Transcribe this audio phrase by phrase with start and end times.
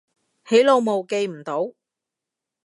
[0.47, 1.75] 起腦霧記唔到